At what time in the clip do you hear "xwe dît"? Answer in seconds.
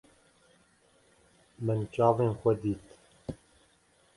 2.39-2.85